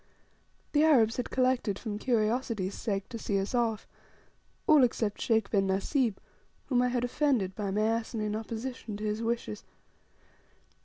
The 0.71 0.83
Arabs 0.83 1.17
had 1.17 1.29
collected 1.29 1.77
from 1.77 1.99
curiosity's 1.99 2.73
sake 2.73 3.07
to 3.09 3.19
see 3.19 3.37
us 3.39 3.53
off 3.53 3.87
all 4.65 4.83
except 4.83 5.21
Sheikh 5.21 5.51
bin 5.51 5.67
Nasib, 5.67 6.15
whom 6.65 6.81
I 6.81 6.87
had 6.87 7.03
offended 7.03 7.53
by 7.53 7.69
my 7.69 7.81
asinine 7.81 8.35
opposition 8.35 8.97
to 8.97 9.03
his 9.03 9.21
wishes. 9.21 9.63